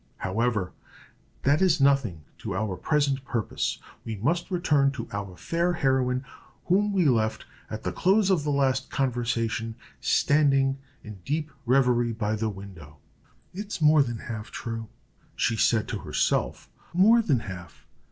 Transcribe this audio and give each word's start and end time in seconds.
However, 0.17 0.71
that 1.43 1.61
is 1.61 1.79
nothing 1.79 2.23
to 2.39 2.55
our 2.55 2.75
present 2.75 3.23
purpose; 3.23 3.77
we 4.03 4.15
must 4.15 4.49
return 4.49 4.89
to 4.93 5.07
our 5.11 5.37
fair 5.37 5.73
heroine, 5.73 6.25
whom 6.65 6.91
we 6.91 7.05
left, 7.05 7.45
at 7.69 7.83
the 7.83 7.91
close 7.91 8.31
of 8.31 8.43
the 8.43 8.49
last 8.49 8.89
conversation, 8.89 9.75
standing 9.99 10.79
in 11.03 11.19
deep 11.23 11.51
revery, 11.67 12.13
by 12.13 12.35
the 12.35 12.49
window. 12.49 12.97
"It's 13.53 13.79
more 13.79 14.01
than 14.01 14.17
half 14.17 14.49
true," 14.49 14.87
she 15.35 15.55
said 15.55 15.87
to 15.89 15.99
herself 15.99 16.67
"more 16.95 17.21
than 17.21 17.41
half. 17.41 17.85